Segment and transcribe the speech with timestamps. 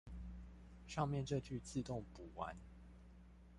[0.87, 2.57] 上面這句自動補完